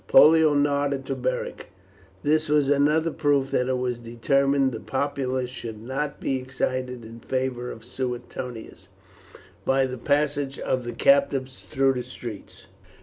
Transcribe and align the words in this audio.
Pollio 0.07 0.55
nodded 0.55 1.05
to 1.05 1.13
Beric; 1.15 1.67
this 2.23 2.49
was 2.49 2.69
another 2.69 3.11
proof 3.11 3.51
that 3.51 3.67
it 3.69 3.77
was 3.77 3.99
determined 3.99 4.71
the 4.71 4.79
populace 4.79 5.51
should 5.51 5.79
not 5.79 6.19
be 6.19 6.37
excited 6.37 7.05
in 7.05 7.19
favour 7.19 7.69
of 7.69 7.85
Suetonius 7.85 8.87
by 9.63 9.85
the 9.85 9.99
passage 9.99 10.57
of 10.57 10.85
the 10.85 10.93
captives 10.93 11.67
through 11.67 11.93
the 11.93 12.01
streets. 12.01 12.65